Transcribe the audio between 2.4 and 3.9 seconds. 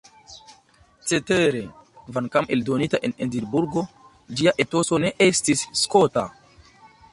eldonita en Edinburgo,